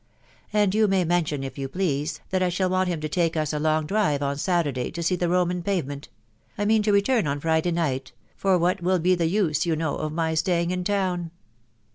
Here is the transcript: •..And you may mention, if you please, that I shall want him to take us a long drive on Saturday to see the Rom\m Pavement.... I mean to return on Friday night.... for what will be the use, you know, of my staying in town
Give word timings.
•..And 0.51 0.73
you 0.73 0.87
may 0.87 1.05
mention, 1.05 1.43
if 1.43 1.59
you 1.59 1.67
please, 1.69 2.21
that 2.31 2.41
I 2.41 2.49
shall 2.49 2.71
want 2.71 2.89
him 2.89 2.99
to 3.01 3.07
take 3.07 3.37
us 3.37 3.53
a 3.53 3.59
long 3.59 3.85
drive 3.85 4.23
on 4.23 4.35
Saturday 4.39 4.89
to 4.89 5.03
see 5.03 5.15
the 5.15 5.29
Rom\m 5.29 5.61
Pavement.... 5.61 6.09
I 6.57 6.65
mean 6.65 6.81
to 6.81 6.91
return 6.91 7.27
on 7.27 7.39
Friday 7.39 7.69
night.... 7.69 8.11
for 8.35 8.57
what 8.57 8.81
will 8.81 8.97
be 8.97 9.13
the 9.13 9.27
use, 9.27 9.67
you 9.67 9.75
know, 9.75 9.97
of 9.97 10.11
my 10.11 10.33
staying 10.33 10.71
in 10.71 10.83
town 10.83 11.29